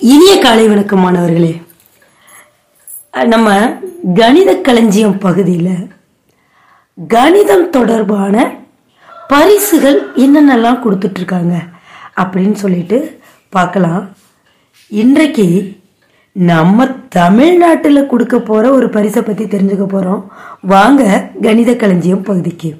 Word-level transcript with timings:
இனிய 0.00 0.38
காலை 0.38 0.68
வணக்கம் 0.68 1.00
மாணவர்களே 1.00 1.62
நம்ம 3.26 3.48
கணித 4.14 4.50
களஞ்சியம் 4.60 5.18
பகுதியில் 5.18 5.88
கணிதம் 6.98 7.70
தொடர்பான 7.70 8.34
பரிசுகள் 9.28 9.98
என்னென்னலாம் 10.14 10.82
கொடுத்துட்ருக்காங்க 10.84 11.54
அப்படின்னு 12.16 12.52
சொல்லிட்டு 12.52 13.20
பார்க்கலாம். 13.48 14.16
இன்றைக்கு 14.88 15.76
நம்ம 16.32 16.86
தமிழ்நாட்டில் 17.08 18.06
கொடுக்க 18.06 18.38
போகிற 18.38 18.70
ஒரு 18.72 18.88
பரிசை 18.88 19.22
பற்றி 19.22 19.44
தெரிஞ்சுக்க 19.44 19.86
போகிறோம் 19.86 20.22
வாங்க 20.60 21.30
கணித 21.42 21.72
களஞ்சியம் 21.72 22.22
பகுதிக்கு. 22.22 22.70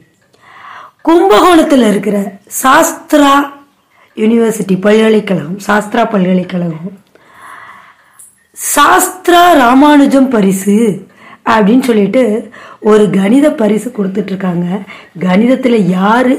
கும்பகோணத்தில் 1.02 1.88
இருக்கிற 1.88 2.38
சாஸ்திரா 2.62 3.32
யூனிவர்சிட்டி 4.16 4.80
பல்கலைக்கழகம் 4.80 5.58
சாஸ்திரா 5.66 6.04
பல்கலைக்கழகம் 6.10 7.06
சாஸ்திரா 8.58 9.54
ராமானுஜம் 9.54 10.28
பரிசு 10.28 11.06
அப்படின்னு 11.44 11.82
சொல்லிட்டு 11.82 12.50
ஒரு 12.80 13.10
கணித 13.10 13.52
பரிசு 13.52 13.92
கொடுத்துட்ருக்காங்க. 13.96 14.82
கணிதத்தில் 15.18 15.86
யார்? 15.88 16.32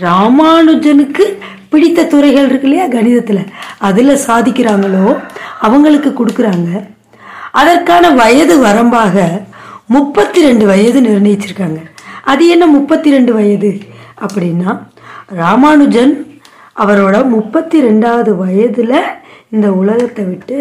ராமானுஜனுக்கு 0.00 1.24
பிடித்த 1.68 2.04
துறைகள் 2.04 2.48
இருக்கு 2.48 2.68
இல்லையா 2.68 2.86
கணிதத்தில். 2.86 3.46
அதில் 3.78 4.22
சாதிக்கிறாங்களோ 4.26 5.18
அவங்களுக்கு 5.60 6.10
கொடுக்குறாங்க. 6.10 6.86
அதற்கான 7.52 8.10
வயது 8.10 8.64
வரம்பாக 8.64 9.42
முப்பத்தி 9.86 10.40
ரெண்டு 10.40 10.66
வயது 10.66 11.00
நிர்ணயிச்சிருக்காங்க. 11.00 11.80
அது 12.24 12.48
என்ன 12.48 12.66
முப்பத்தி 12.66 13.10
ரெண்டு 13.10 13.32
வயது? 13.32 13.80
அப்படின்னா 14.20 14.78
ராமானுஜன் 15.26 16.40
அவரோட 16.76 17.28
முப்பத்தி 17.28 17.82
ரெண்டாவது 17.82 18.36
வயதில் 18.36 18.98
இந்த 19.50 19.72
உலகத்தை 19.72 20.24
விட்டு 20.24 20.58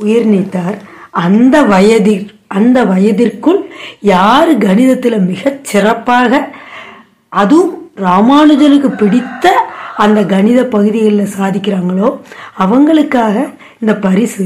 உயிர் 0.00 0.26
நீத்தார் 0.26 0.76
அந்த 1.10 1.62
வயதில் 1.62 2.26
அந்த 2.48 2.84
வயதிற்குள் 2.84 3.60
யார் 4.00 4.58
கணிதத்தில் 4.58 5.26
மிகச் 5.26 5.64
சிறப்பாக 5.64 6.30
அதுவும் 7.32 7.72
ராமானுஜனுக்கு 7.96 8.88
பிடித்த 8.96 9.46
அந்த 9.96 10.22
கணித 10.24 10.64
பகுதிகளில் 10.64 11.34
சாதிக்கிறாங்களோ 11.38 12.08
அவங்களுக்காக 12.58 13.36
இந்த 13.80 13.96
பரிசு 13.96 14.44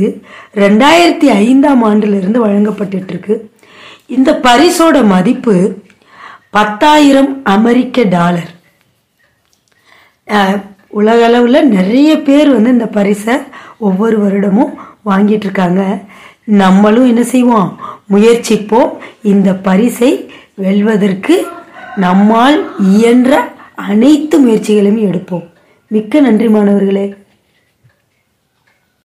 ரெண்டாயிரத்தி 0.54 1.28
ஐந்தாம் 1.42 1.82
ஆண்டிலிருந்து 1.82 2.46
வழங்கப்பட்டுருக்கு 2.46 3.34
இந்த 4.06 4.40
பரிசோட 4.42 5.04
மதிப்பு 5.06 5.54
பத்தாயிரம் 6.50 7.42
அமெரிக்க 7.44 8.02
டாலர். 8.02 8.50
உலகளவில் 10.90 11.68
நிறைய 11.68 12.22
பேர் 12.22 12.50
வந்து 12.50 12.70
இந்த 12.70 12.86
பரிசை 12.86 13.34
ஒவ்வொரு 13.78 14.18
வருடமும் 14.18 14.72
வாங்கிட்டு 15.04 15.44
இருக்காங்க 15.46 15.98
நம்மளும் 16.44 17.06
என்ன 17.06 17.22
செய்வோம்? 17.22 17.80
முயற்சிப்போம். 18.12 18.90
இந்த 19.22 19.54
பரிசை 19.54 20.30
வெல்வதற்கு 20.54 21.46
நம்மால் 21.96 22.74
இயன்ற 22.78 23.52
அனைத்து 23.74 24.38
முயற்சிகளையும் 24.38 25.12
எடுப்போம். 25.12 25.46
மிக்க 25.86 26.20
நன்றி 26.20 26.48
மாணவர்களே. 26.48 27.14